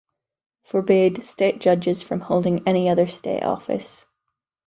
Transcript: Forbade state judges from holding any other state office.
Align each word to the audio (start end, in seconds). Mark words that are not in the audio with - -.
Forbade 0.71 1.21
state 1.21 1.59
judges 1.59 2.01
from 2.01 2.21
holding 2.21 2.67
any 2.67 2.89
other 2.89 3.05
state 3.07 3.43
office. 3.43 4.03